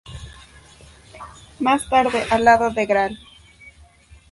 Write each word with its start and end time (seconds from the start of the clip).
Más 1.59 1.87
tarde, 1.87 2.23
al 2.31 2.43
lado 2.43 2.71
del 2.71 2.87
Gral. 2.87 3.19